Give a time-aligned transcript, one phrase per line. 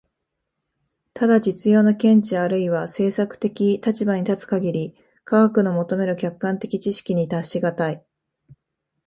[1.13, 8.03] ただ実用の見地あるいは政策的立場に立つ限り、科学の求める客観的知識に達し難い。